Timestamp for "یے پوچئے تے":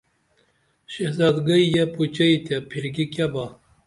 1.73-2.55